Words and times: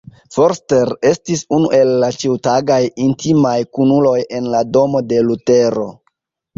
Forster 0.35 0.93
estis 1.09 1.43
unu 1.57 1.69
el 1.81 1.91
la 2.05 2.09
ĉiutagaj 2.23 2.81
intimaj 3.11 3.55
kunuloj 3.79 4.19
en 4.41 4.53
la 4.57 4.67
domo 4.75 5.07
de 5.15 5.25
Lutero. 5.31 5.91